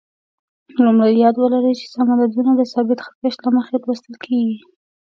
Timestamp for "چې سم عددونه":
1.79-2.51